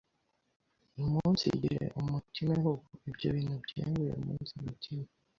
umunsigire 1.01 1.83
umutime 1.99 2.53
hubu, 2.63 2.85
ibyo 3.09 3.27
bintu 3.35 3.55
byemvuye 3.65 4.11
umunsi 4.19 4.51
mutime, 4.63 5.05